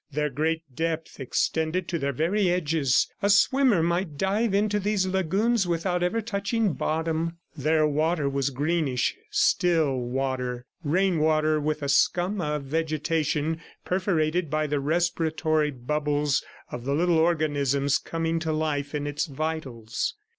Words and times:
Their 0.11 0.31
great 0.31 0.63
depth 0.75 1.19
extended 1.19 1.87
to 1.89 1.99
their 1.99 2.11
very 2.11 2.49
edges. 2.49 3.07
A 3.21 3.29
swimmer 3.29 3.83
might 3.83 4.17
dive 4.17 4.51
into 4.51 4.79
these 4.79 5.05
lagoons 5.05 5.67
without 5.67 6.01
ever 6.01 6.21
touching 6.21 6.73
bottom. 6.73 7.37
Their 7.55 7.85
water 7.85 8.27
was 8.27 8.49
greenish, 8.49 9.15
still 9.29 9.95
water 9.97 10.65
rain 10.83 11.19
water 11.19 11.59
with 11.61 11.83
a 11.83 11.87
scum 11.87 12.41
of 12.41 12.63
vegetation 12.63 13.61
perforated 13.85 14.49
by 14.49 14.65
the 14.65 14.79
respiratory 14.79 15.69
bubbles 15.69 16.43
of 16.71 16.83
the 16.83 16.95
little 16.95 17.19
organisms 17.19 17.99
coming 17.99 18.39
to 18.39 18.51
life 18.51 18.95
in 18.95 19.05
its 19.05 19.27
vitals. 19.27 20.15